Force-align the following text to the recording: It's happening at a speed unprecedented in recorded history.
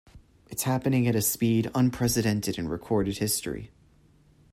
It's 0.49 0.63
happening 0.63 1.05
at 1.07 1.15
a 1.15 1.21
speed 1.21 1.69
unprecedented 1.75 2.57
in 2.57 2.67
recorded 2.67 3.19
history. 3.19 3.69